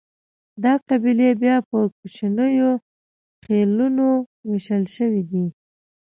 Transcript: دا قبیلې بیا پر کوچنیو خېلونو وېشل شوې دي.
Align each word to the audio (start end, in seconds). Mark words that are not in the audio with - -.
دا 0.63 0.73
قبیلې 0.87 1.29
بیا 1.41 1.55
پر 1.67 1.83
کوچنیو 1.97 2.71
خېلونو 3.43 4.07
وېشل 4.49 4.83
شوې 4.95 5.23
دي. 5.31 5.45